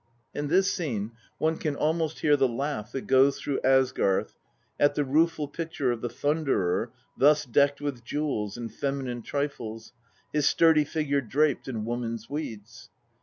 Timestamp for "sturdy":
10.49-10.85